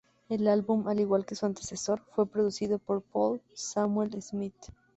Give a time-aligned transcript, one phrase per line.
[0.29, 4.71] El álbum, al igual que su antecesor, fue producido por Paul Samwell-Smith.